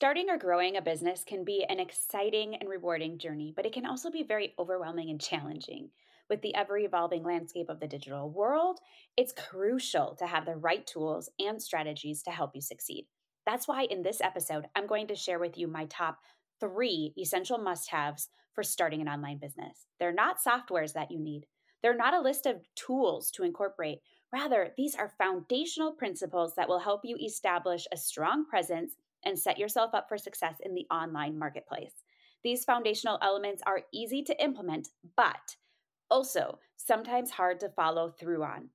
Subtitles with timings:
[0.00, 3.84] Starting or growing a business can be an exciting and rewarding journey, but it can
[3.84, 5.90] also be very overwhelming and challenging.
[6.30, 8.78] With the ever evolving landscape of the digital world,
[9.16, 13.08] it's crucial to have the right tools and strategies to help you succeed.
[13.44, 16.18] That's why in this episode, I'm going to share with you my top
[16.60, 19.86] three essential must haves for starting an online business.
[19.98, 21.46] They're not softwares that you need,
[21.82, 23.98] they're not a list of tools to incorporate.
[24.32, 28.94] Rather, these are foundational principles that will help you establish a strong presence
[29.24, 31.92] and set yourself up for success in the online marketplace.
[32.44, 35.56] These foundational elements are easy to implement, but
[36.10, 38.70] also sometimes hard to follow through on.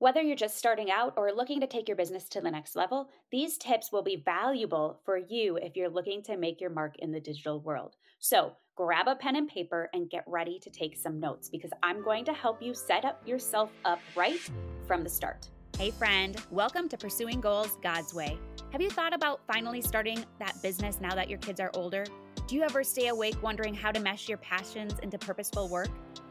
[0.00, 3.08] Whether you're just starting out or looking to take your business to the next level,
[3.32, 7.10] these tips will be valuable for you if you're looking to make your mark in
[7.10, 7.96] the digital world.
[8.20, 12.04] So grab a pen and paper and get ready to take some notes because I'm
[12.04, 14.38] going to help you set up yourself up right
[14.86, 15.48] from the start.
[15.78, 18.36] Hey, friend, welcome to Pursuing Goals God's Way.
[18.72, 22.04] Have you thought about finally starting that business now that your kids are older?
[22.48, 25.86] Do you ever stay awake wondering how to mesh your passions into purposeful work?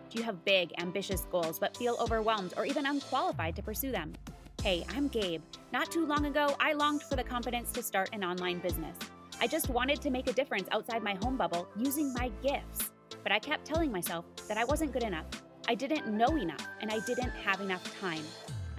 [0.10, 4.12] Do you have big, ambitious goals but feel overwhelmed or even unqualified to pursue them?
[4.62, 5.42] Hey, I'm Gabe.
[5.72, 8.98] Not too long ago, I longed for the confidence to start an online business.
[9.40, 12.92] I just wanted to make a difference outside my home bubble using my gifts.
[13.24, 15.28] But I kept telling myself that I wasn't good enough.
[15.70, 18.24] I didn't know enough, and I didn't have enough time.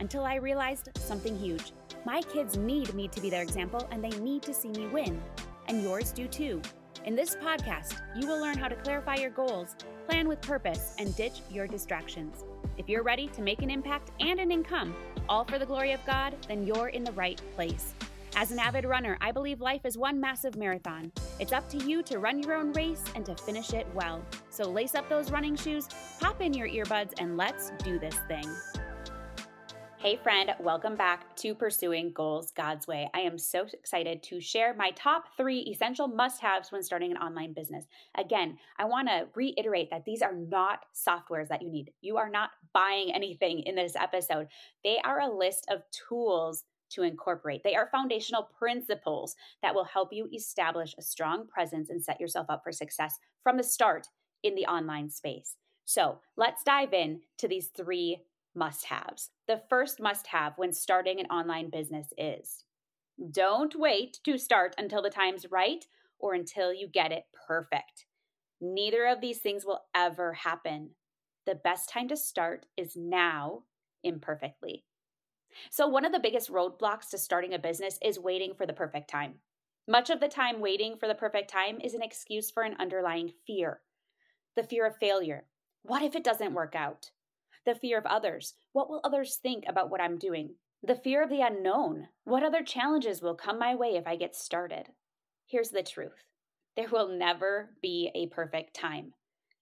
[0.00, 1.72] Until I realized something huge.
[2.04, 5.20] My kids need me to be their example and they need to see me win.
[5.66, 6.62] And yours do too.
[7.04, 9.76] In this podcast, you will learn how to clarify your goals,
[10.08, 12.44] plan with purpose, and ditch your distractions.
[12.76, 14.94] If you're ready to make an impact and an income,
[15.28, 17.94] all for the glory of God, then you're in the right place.
[18.36, 21.10] As an avid runner, I believe life is one massive marathon.
[21.40, 24.22] It's up to you to run your own race and to finish it well.
[24.50, 25.88] So lace up those running shoes,
[26.20, 28.48] pop in your earbuds, and let's do this thing.
[30.00, 33.10] Hey, friend, welcome back to Pursuing Goals God's Way.
[33.14, 37.16] I am so excited to share my top three essential must haves when starting an
[37.16, 37.84] online business.
[38.16, 41.90] Again, I want to reiterate that these are not softwares that you need.
[42.00, 44.46] You are not buying anything in this episode,
[44.84, 47.62] they are a list of tools to incorporate.
[47.64, 52.46] They are foundational principles that will help you establish a strong presence and set yourself
[52.48, 54.06] up for success from the start
[54.44, 55.56] in the online space.
[55.88, 58.18] So let's dive in to these three
[58.54, 59.30] must haves.
[59.46, 62.64] The first must have when starting an online business is
[63.30, 65.84] don't wait to start until the time's right
[66.18, 68.06] or until you get it perfect.
[68.60, 70.90] Neither of these things will ever happen.
[71.46, 73.62] The best time to start is now,
[74.04, 74.84] imperfectly.
[75.70, 79.10] So, one of the biggest roadblocks to starting a business is waiting for the perfect
[79.10, 79.34] time.
[79.88, 83.32] Much of the time, waiting for the perfect time is an excuse for an underlying
[83.46, 83.80] fear
[84.56, 85.44] the fear of failure.
[85.82, 87.10] What if it doesn't work out?
[87.68, 88.54] The fear of others.
[88.72, 90.54] What will others think about what I'm doing?
[90.82, 92.08] The fear of the unknown.
[92.24, 94.86] What other challenges will come my way if I get started?
[95.46, 96.24] Here's the truth
[96.76, 99.12] there will never be a perfect time.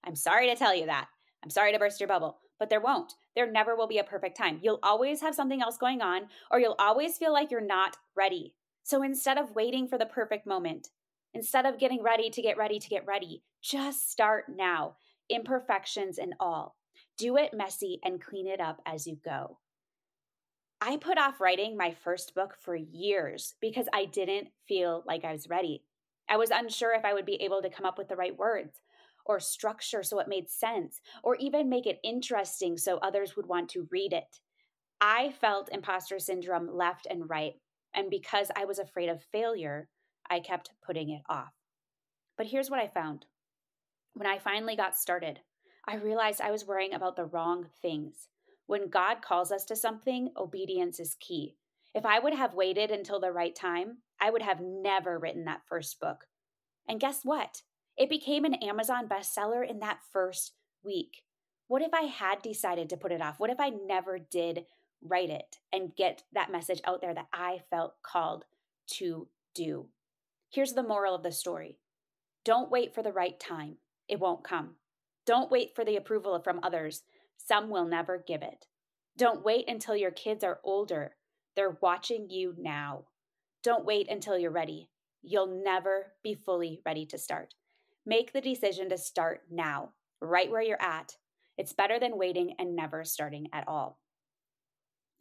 [0.05, 1.09] I'm sorry to tell you that.
[1.43, 3.13] I'm sorry to burst your bubble, but there won't.
[3.35, 4.61] There never will be a perfect time.
[4.63, 8.53] You'll always have something else going on, or you'll always feel like you're not ready.
[8.83, 10.87] So instead of waiting for the perfect moment,
[11.33, 14.95] instead of getting ready to get ready to get ready, just start now,
[15.29, 16.77] imperfections and all.
[17.17, 19.59] Do it messy and clean it up as you go.
[20.79, 25.31] I put off writing my first book for years because I didn't feel like I
[25.31, 25.83] was ready.
[26.29, 28.81] I was unsure if I would be able to come up with the right words
[29.25, 33.69] or structure so it made sense or even make it interesting so others would want
[33.69, 34.39] to read it.
[35.01, 37.53] I felt imposter syndrome left and right.
[37.95, 39.89] And because I was afraid of failure,
[40.29, 41.53] I kept putting it off.
[42.37, 43.25] But here's what I found.
[44.13, 45.39] When I finally got started,
[45.87, 48.27] I realized I was worrying about the wrong things.
[48.65, 51.55] When God calls us to something, obedience is key.
[51.95, 55.61] If I would have waited until the right time, I would have never written that
[55.69, 56.25] first book.
[56.89, 57.61] And guess what?
[57.97, 60.53] It became an Amazon bestseller in that first
[60.83, 61.23] week.
[61.67, 63.39] What if I had decided to put it off?
[63.39, 64.65] What if I never did
[65.01, 68.43] write it and get that message out there that I felt called
[68.97, 69.87] to do?
[70.49, 71.77] Here's the moral of the story
[72.43, 73.77] don't wait for the right time,
[74.09, 74.75] it won't come.
[75.27, 77.03] Don't wait for the approval from others.
[77.37, 78.65] Some will never give it.
[79.17, 81.15] Don't wait until your kids are older.
[81.55, 83.05] They're watching you now.
[83.61, 84.89] Don't wait until you're ready.
[85.21, 87.53] You'll never be fully ready to start.
[88.05, 89.89] Make the decision to start now,
[90.21, 91.17] right where you're at.
[91.57, 93.99] It's better than waiting and never starting at all.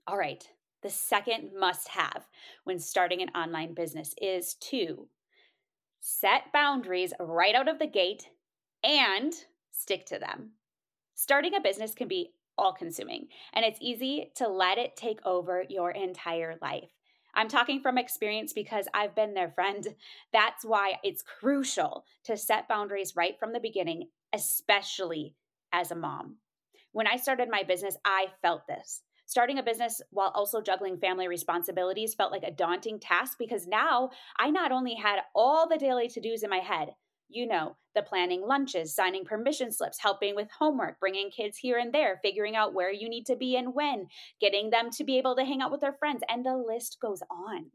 [0.06, 0.46] All right,
[0.82, 2.26] the second must have
[2.62, 5.08] when starting an online business is to
[5.98, 8.28] set boundaries right out of the gate
[8.84, 9.34] and
[9.76, 10.52] stick to them.
[11.14, 15.64] Starting a business can be all consuming, and it's easy to let it take over
[15.68, 16.90] your entire life.
[17.34, 19.86] I'm talking from experience because I've been there, friend.
[20.32, 25.34] That's why it's crucial to set boundaries right from the beginning, especially
[25.72, 26.36] as a mom.
[26.92, 29.02] When I started my business, I felt this.
[29.26, 34.10] Starting a business while also juggling family responsibilities felt like a daunting task because now
[34.38, 36.94] I not only had all the daily to dos in my head,
[37.28, 41.92] you know, the planning lunches, signing permission slips, helping with homework, bringing kids here and
[41.92, 44.06] there, figuring out where you need to be and when,
[44.40, 47.22] getting them to be able to hang out with their friends, and the list goes
[47.30, 47.66] on.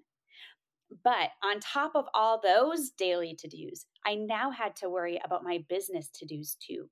[1.03, 5.43] But on top of all those daily to dos, I now had to worry about
[5.43, 6.89] my business to dos too.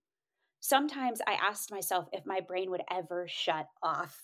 [0.62, 4.18] Sometimes I asked myself if my brain would ever shut off.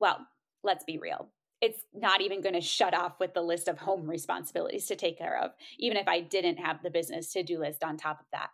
[0.00, 0.18] Well,
[0.62, 1.30] let's be real
[1.60, 5.18] it's not even going to shut off with the list of home responsibilities to take
[5.18, 8.26] care of, even if I didn't have the business to do list on top of
[8.32, 8.50] that.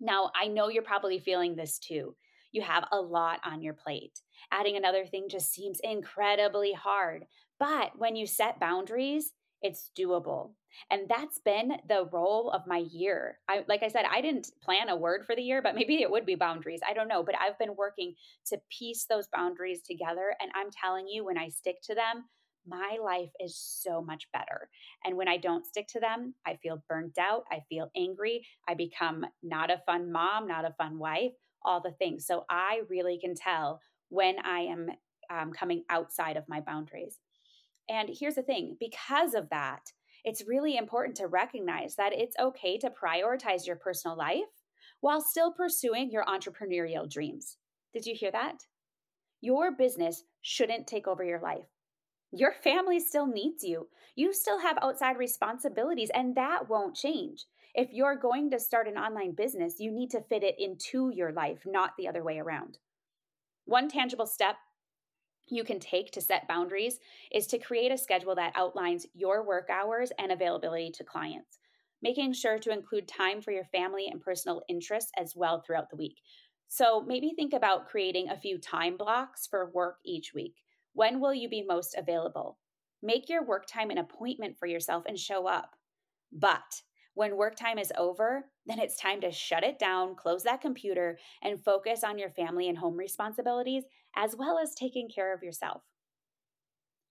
[0.00, 2.14] Now, I know you're probably feeling this too.
[2.52, 4.20] You have a lot on your plate.
[4.52, 7.24] Adding another thing just seems incredibly hard.
[7.58, 9.32] But when you set boundaries,
[9.64, 10.50] it's doable.
[10.90, 13.38] And that's been the role of my year.
[13.48, 16.10] I like I said, I didn't plan a word for the year, but maybe it
[16.10, 16.80] would be boundaries.
[16.88, 18.14] I don't know, but I've been working
[18.46, 22.24] to piece those boundaries together and I'm telling you when I stick to them,
[22.66, 24.68] my life is so much better.
[25.04, 28.74] And when I don't stick to them, I feel burnt out, I feel angry, I
[28.74, 31.32] become not a fun mom, not a fun wife,
[31.62, 32.26] all the things.
[32.26, 34.88] So I really can tell when I am
[35.30, 37.18] um, coming outside of my boundaries.
[37.88, 39.92] And here's the thing because of that,
[40.24, 44.40] it's really important to recognize that it's okay to prioritize your personal life
[45.00, 47.58] while still pursuing your entrepreneurial dreams.
[47.92, 48.62] Did you hear that?
[49.40, 51.66] Your business shouldn't take over your life.
[52.32, 53.88] Your family still needs you.
[54.16, 57.44] You still have outside responsibilities, and that won't change.
[57.74, 61.32] If you're going to start an online business, you need to fit it into your
[61.32, 62.78] life, not the other way around.
[63.66, 64.56] One tangible step
[65.54, 66.98] you can take to set boundaries
[67.32, 71.58] is to create a schedule that outlines your work hours and availability to clients,
[72.02, 75.96] making sure to include time for your family and personal interests as well throughout the
[75.96, 76.20] week.
[76.68, 80.56] So maybe think about creating a few time blocks for work each week.
[80.92, 82.58] When will you be most available?
[83.02, 85.76] Make your work time an appointment for yourself and show up.
[86.32, 86.82] But
[87.14, 91.18] when work time is over, then it's time to shut it down, close that computer,
[91.42, 93.84] and focus on your family and home responsibilities,
[94.16, 95.82] as well as taking care of yourself.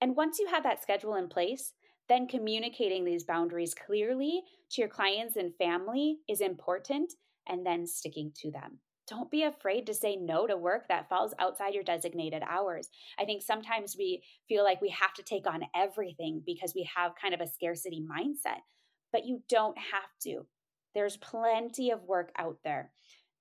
[0.02, 1.74] And once you have that schedule in place,
[2.10, 4.42] then communicating these boundaries clearly
[4.72, 7.14] to your clients and family is important,
[7.48, 8.80] and then sticking to them.
[9.08, 12.90] Don't be afraid to say no to work that falls outside your designated hours.
[13.20, 17.12] I think sometimes we feel like we have to take on everything because we have
[17.22, 18.62] kind of a scarcity mindset
[19.14, 20.46] but you don't have to.
[20.94, 22.92] There's plenty of work out there.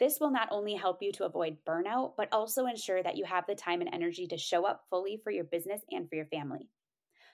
[0.03, 3.47] This will not only help you to avoid burnout, but also ensure that you have
[3.47, 6.69] the time and energy to show up fully for your business and for your family.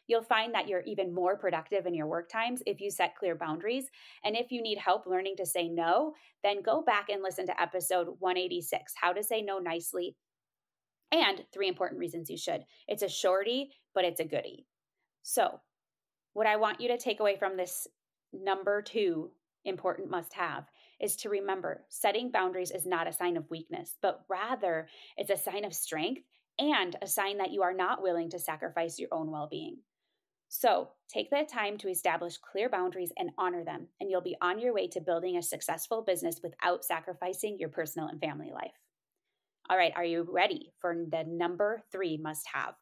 [0.06, 3.34] You'll find that you're even more productive in your work times if you set clear
[3.34, 3.86] boundaries.
[4.22, 6.12] And if you need help learning to say no,
[6.44, 10.14] then go back and listen to episode 186 How to Say No Nicely
[11.10, 12.64] and three important reasons you should.
[12.86, 14.66] It's a shorty, but it's a goodie.
[15.22, 15.58] So,
[16.34, 17.86] what I want you to take away from this
[18.30, 19.30] number two
[19.68, 20.64] important must have
[21.00, 25.36] is to remember setting boundaries is not a sign of weakness, but rather it's a
[25.36, 26.22] sign of strength
[26.58, 29.78] and a sign that you are not willing to sacrifice your own well being.
[30.48, 34.58] So take the time to establish clear boundaries and honor them, and you'll be on
[34.58, 38.72] your way to building a successful business without sacrificing your personal and family life.
[39.70, 42.74] All right, are you ready for the number three must have?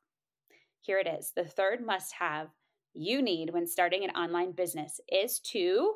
[0.80, 1.32] Here it is.
[1.34, 2.48] The third must have
[2.94, 5.94] you need when starting an online business is to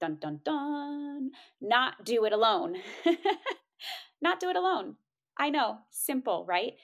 [0.00, 1.30] dun dun dun
[1.60, 2.76] not do it alone.
[4.22, 4.96] not do it alone.
[5.36, 6.74] I know, simple, right?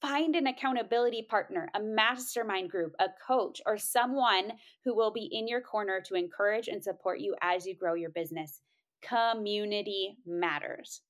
[0.00, 4.52] Find an accountability partner, a mastermind group, a coach, or someone
[4.84, 8.10] who will be in your corner to encourage and support you as you grow your
[8.10, 8.60] business.
[9.02, 11.00] Community matters.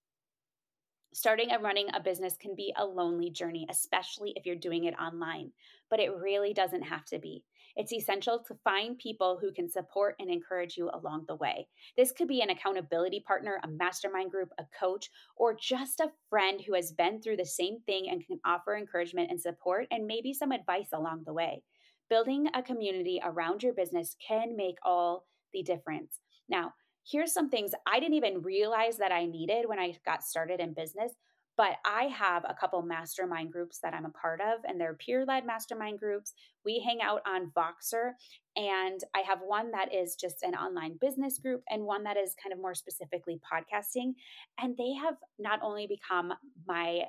[1.13, 4.99] Starting and running a business can be a lonely journey, especially if you're doing it
[4.99, 5.51] online,
[5.89, 7.43] but it really doesn't have to be.
[7.77, 11.69] It's essential to find people who can support and encourage you along the way.
[11.97, 16.61] This could be an accountability partner, a mastermind group, a coach, or just a friend
[16.61, 20.33] who has been through the same thing and can offer encouragement and support and maybe
[20.33, 21.63] some advice along the way.
[22.09, 26.19] Building a community around your business can make all the difference.
[26.49, 26.73] Now,
[27.11, 30.75] here's some things I didn't even realize that I needed when I got started in
[30.75, 31.13] business,
[31.57, 35.25] but I have a couple mastermind groups that I'm a part of, and they're peer
[35.25, 36.35] led mastermind groups.
[36.65, 38.13] We hang out on Voxer,
[38.57, 42.35] and I have one that is just an online business group and one that is
[42.43, 44.15] kind of more specifically podcasting.
[44.61, 46.35] And they have not only become
[46.67, 47.05] my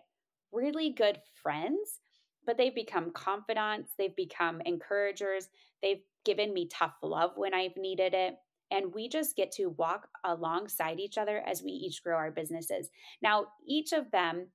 [0.53, 1.99] really good friends,
[2.45, 5.49] but they've become confidants, they've become encouragers,
[5.81, 8.35] they've given me tough love when I've needed it.
[8.71, 12.89] And we just get to walk alongside each other as we each grow our businesses.
[13.21, 14.47] Now, each of them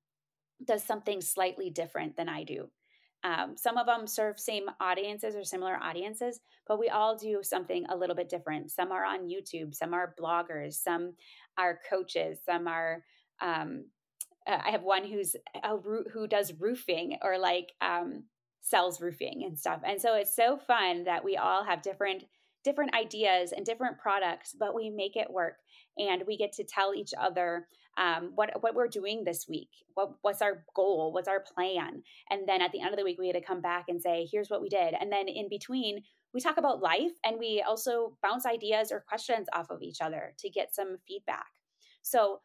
[0.64, 2.68] does something slightly different than I do.
[3.24, 7.86] Um, some of them serve same audiences or similar audiences, but we all do something
[7.88, 8.70] a little bit different.
[8.70, 11.14] Some are on YouTube, some are bloggers, some
[11.56, 13.04] are coaches, some are.
[13.40, 13.86] Um,
[14.46, 18.24] uh, I have one who's a, who does roofing or like um,
[18.60, 22.24] sells roofing and stuff, and so it's so fun that we all have different
[22.64, 25.56] different ideas and different products, but we make it work
[25.98, 29.68] and we get to tell each other um, what what we're doing this week.
[29.94, 31.12] What what's our goal?
[31.12, 32.02] What's our plan?
[32.30, 34.26] And then at the end of the week, we had to come back and say,
[34.30, 36.02] "Here's what we did." And then in between,
[36.32, 40.34] we talk about life and we also bounce ideas or questions off of each other
[40.38, 41.48] to get some feedback.
[42.02, 42.40] So.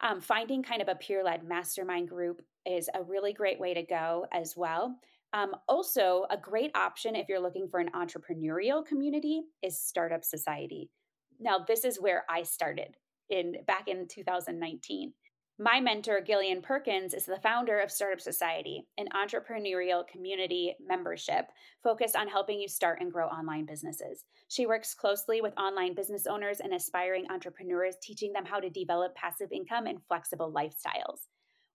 [0.00, 3.82] Um, finding kind of a peer led mastermind group is a really great way to
[3.82, 4.94] go as well.
[5.32, 10.90] Um, also, a great option if you're looking for an entrepreneurial community is Startup Society.
[11.38, 12.96] Now, this is where I started
[13.28, 15.12] in back in 2019.
[15.60, 21.46] My mentor, Gillian Perkins, is the founder of Startup Society, an entrepreneurial community membership
[21.82, 24.24] focused on helping you start and grow online businesses.
[24.46, 29.16] She works closely with online business owners and aspiring entrepreneurs, teaching them how to develop
[29.16, 31.26] passive income and flexible lifestyles.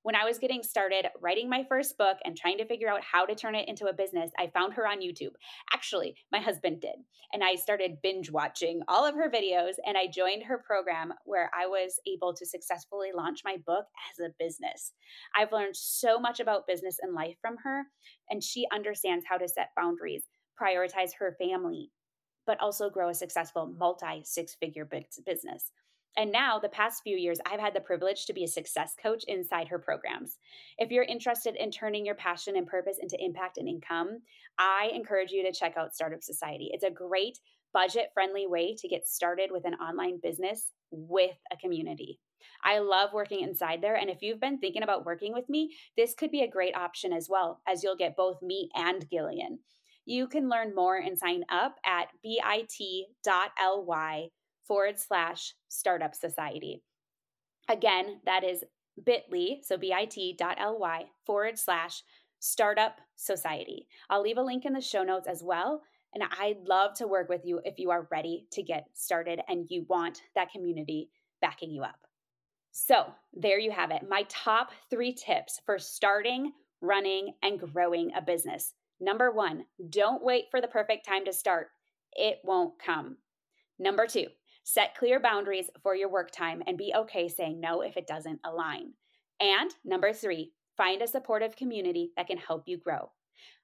[0.04, 3.26] When I was getting started writing my first book and trying to figure out how
[3.26, 5.32] to turn it into a business, I found her on YouTube.
[5.74, 6.96] Actually, my husband did.
[7.32, 11.50] And I started binge watching all of her videos and I joined her program where
[11.58, 14.92] I was able to successfully launch my book as a business.
[15.38, 17.84] I've learned so much about business and life from her,
[18.30, 20.26] and she understands how to set boundaries,
[20.62, 21.92] prioritize her family,
[22.46, 24.88] but also grow a successful multi six figure
[25.26, 25.72] business.
[26.16, 29.24] And now, the past few years, I've had the privilege to be a success coach
[29.28, 30.38] inside her programs.
[30.78, 34.20] If you're interested in turning your passion and purpose into impact and income,
[34.60, 36.70] I encourage you to check out Startup Society.
[36.72, 37.40] It's a great
[37.74, 42.20] budget friendly way to get started with an online business with a community.
[42.64, 43.96] I love working inside there.
[43.96, 47.12] And if you've been thinking about working with me, this could be a great option
[47.12, 49.60] as well, as you'll get both me and Gillian.
[50.06, 53.06] You can learn more and sign up at bit.ly
[54.68, 56.82] forward slash startup society.
[57.70, 58.64] Again, that is
[59.04, 62.04] bit.ly, so bit.ly forward slash
[62.40, 63.88] startup society.
[64.10, 65.82] I'll leave a link in the show notes as well.
[66.14, 69.66] And I'd love to work with you if you are ready to get started and
[69.70, 71.10] you want that community
[71.42, 71.96] backing you up.
[72.72, 74.08] So, there you have it.
[74.08, 76.52] My top three tips for starting,
[76.82, 78.74] running, and growing a business.
[79.00, 81.68] Number one, don't wait for the perfect time to start,
[82.14, 83.18] it won't come.
[83.80, 84.28] Number two,
[84.64, 88.40] Set clear boundaries for your work time and be okay saying no if it doesn't
[88.46, 88.94] align.
[89.40, 93.12] And number three, find a supportive community that can help you grow.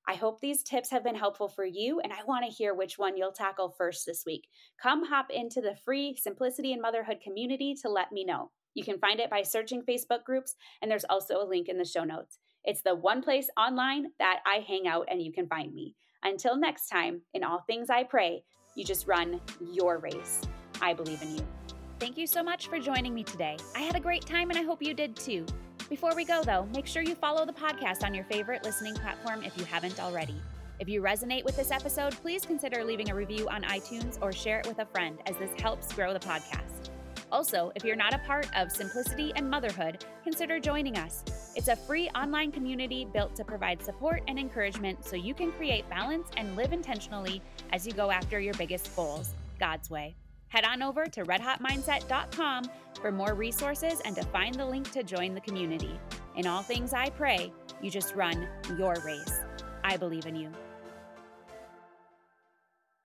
[0.08, 2.98] I hope these tips have been helpful for you, and I want to hear which
[2.98, 4.48] one you'll tackle first this week.
[4.82, 8.50] Come hop into the free Simplicity and Motherhood community to let me know.
[8.74, 11.86] You can find it by searching Facebook groups, and there's also a link in the
[11.86, 12.40] show notes.
[12.64, 15.96] It's the one place online that I hang out and you can find me.
[16.24, 18.44] Until next time, in all things I pray,
[18.76, 20.42] you just run your race.
[20.82, 21.48] I believe in you.
[22.00, 23.58] Thank you so much for joining me today.
[23.76, 25.46] I had a great time and I hope you did too.
[25.90, 29.44] Before we go, though, make sure you follow the podcast on your favorite listening platform
[29.44, 30.36] if you haven't already.
[30.80, 34.60] If you resonate with this episode, please consider leaving a review on iTunes or share
[34.60, 36.90] it with a friend, as this helps grow the podcast.
[37.32, 41.24] Also, if you're not a part of Simplicity and Motherhood, consider joining us.
[41.56, 45.90] It's a free online community built to provide support and encouragement so you can create
[45.90, 47.42] balance and live intentionally
[47.74, 50.16] as you go after your biggest goals, God's way.
[50.50, 52.66] Head on over to redhotmindset.com
[53.02, 56.00] for more resources and to find the link to join the community.
[56.36, 59.40] In all things I pray, you just run your race.
[59.84, 60.52] I believe in you.